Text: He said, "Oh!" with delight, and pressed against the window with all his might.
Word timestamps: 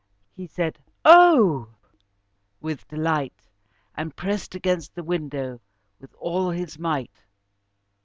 He 0.35 0.47
said, 0.47 0.79
"Oh!" 1.05 1.75
with 2.59 2.87
delight, 2.87 3.47
and 3.95 4.15
pressed 4.15 4.55
against 4.55 4.95
the 4.95 5.03
window 5.03 5.61
with 5.99 6.15
all 6.17 6.49
his 6.49 6.79
might. 6.79 7.21